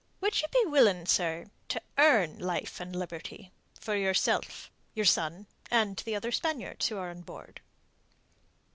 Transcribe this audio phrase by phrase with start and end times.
[0.19, 5.95] "Would you be willing, sir, to earn life and liberty for yourself, your son, and
[5.97, 7.61] the other Spaniards who are on board?"